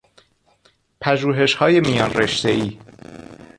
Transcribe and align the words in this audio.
پژوهشهای 1.01 1.79
میانرشتهای 1.79 2.77